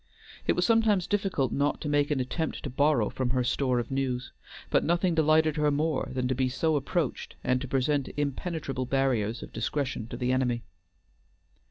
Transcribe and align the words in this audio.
It 0.47 0.53
was 0.53 0.65
sometimes 0.65 1.05
difficult 1.05 1.51
not 1.51 1.79
to 1.81 1.87
make 1.87 2.09
an 2.09 2.19
attempt 2.19 2.63
to 2.63 2.71
borrow 2.71 3.09
from 3.11 3.29
her 3.29 3.43
store 3.43 3.77
of 3.77 3.91
news, 3.91 4.31
but 4.71 4.83
nothing 4.83 5.13
delighted 5.13 5.57
her 5.57 5.69
more 5.69 6.09
than 6.11 6.27
to 6.27 6.33
be 6.33 6.49
so 6.49 6.75
approached, 6.75 7.35
and 7.43 7.61
to 7.61 7.67
present 7.67 8.09
impenetrable 8.17 8.87
barriers 8.87 9.43
of 9.43 9.53
discretion 9.53 10.07
to 10.07 10.17
the 10.17 10.31
enemy. 10.31 10.63